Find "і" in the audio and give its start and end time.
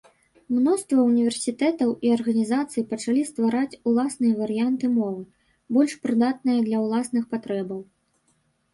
2.07-2.13